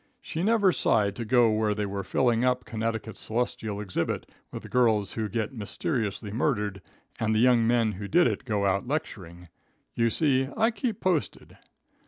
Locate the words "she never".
0.19-0.71